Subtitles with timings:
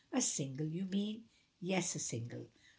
[0.11, 1.25] "A single, you mean?"
[1.59, 2.47] "Yes, a single."